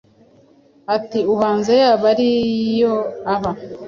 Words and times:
ati 0.95 1.19
“Ubanza 1.33 1.71
yaba 1.81 2.05
ariyo 2.13 2.93
aba”. 3.33 3.51